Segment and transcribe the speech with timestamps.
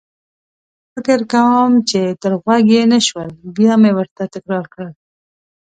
[0.91, 4.91] فکر کوم چې تر غوږ يې نه شول، بیا مې ورته تکرار کړل.